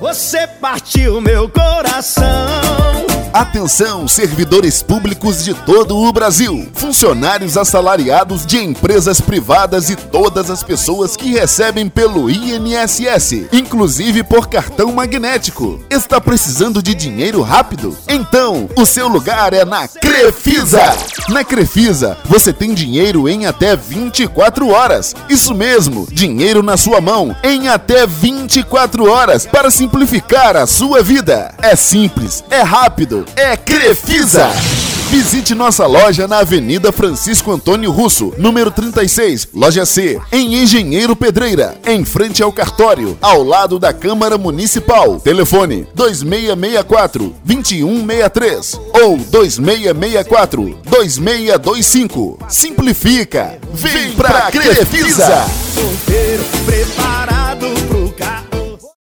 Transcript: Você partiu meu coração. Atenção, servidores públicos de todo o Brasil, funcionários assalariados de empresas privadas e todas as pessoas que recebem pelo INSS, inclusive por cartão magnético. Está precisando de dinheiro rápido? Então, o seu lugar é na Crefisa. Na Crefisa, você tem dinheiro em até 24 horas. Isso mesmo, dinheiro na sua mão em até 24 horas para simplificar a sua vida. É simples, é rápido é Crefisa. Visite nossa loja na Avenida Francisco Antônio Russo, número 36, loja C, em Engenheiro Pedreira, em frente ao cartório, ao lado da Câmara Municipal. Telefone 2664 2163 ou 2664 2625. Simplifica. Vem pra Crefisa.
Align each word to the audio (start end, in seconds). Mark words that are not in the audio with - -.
Você 0.00 0.46
partiu 0.46 1.20
meu 1.20 1.48
coração. 1.48 2.24
Atenção, 3.32 4.06
servidores 4.06 4.80
públicos 4.80 5.44
de 5.44 5.52
todo 5.52 5.96
o 5.96 6.12
Brasil, 6.12 6.68
funcionários 6.72 7.56
assalariados 7.56 8.46
de 8.46 8.58
empresas 8.58 9.20
privadas 9.20 9.90
e 9.90 9.96
todas 9.96 10.50
as 10.50 10.62
pessoas 10.62 11.16
que 11.16 11.32
recebem 11.32 11.88
pelo 11.88 12.30
INSS, 12.30 13.48
inclusive 13.52 14.22
por 14.22 14.48
cartão 14.48 14.92
magnético. 14.92 15.84
Está 15.90 16.20
precisando 16.20 16.80
de 16.80 16.94
dinheiro 16.94 17.42
rápido? 17.42 17.96
Então, 18.08 18.70
o 18.76 18.86
seu 18.86 19.08
lugar 19.08 19.52
é 19.52 19.64
na 19.64 19.88
Crefisa. 19.88 20.96
Na 21.28 21.44
Crefisa, 21.44 22.16
você 22.24 22.52
tem 22.52 22.72
dinheiro 22.72 23.28
em 23.28 23.44
até 23.44 23.76
24 23.76 24.68
horas. 24.68 25.14
Isso 25.28 25.54
mesmo, 25.54 26.06
dinheiro 26.10 26.62
na 26.62 26.76
sua 26.76 27.00
mão 27.00 27.36
em 27.44 27.68
até 27.68 28.06
24 28.06 29.10
horas 29.10 29.44
para 29.44 29.70
simplificar 29.70 30.56
a 30.56 30.66
sua 30.66 31.02
vida. 31.02 31.54
É 31.60 31.76
simples, 31.76 32.42
é 32.50 32.62
rápido 32.62 33.26
é 33.36 33.56
Crefisa. 33.56 34.50
Visite 35.10 35.54
nossa 35.54 35.86
loja 35.86 36.28
na 36.28 36.40
Avenida 36.40 36.92
Francisco 36.92 37.50
Antônio 37.50 37.90
Russo, 37.90 38.34
número 38.36 38.70
36, 38.70 39.48
loja 39.54 39.86
C, 39.86 40.20
em 40.30 40.56
Engenheiro 40.62 41.16
Pedreira, 41.16 41.76
em 41.86 42.04
frente 42.04 42.42
ao 42.42 42.52
cartório, 42.52 43.16
ao 43.22 43.42
lado 43.42 43.78
da 43.78 43.90
Câmara 43.90 44.36
Municipal. 44.36 45.18
Telefone 45.18 45.86
2664 45.94 47.34
2163 47.42 48.80
ou 49.02 49.16
2664 49.16 50.78
2625. 50.84 52.38
Simplifica. 52.46 53.58
Vem 53.72 54.12
pra 54.12 54.50
Crefisa. 54.50 55.46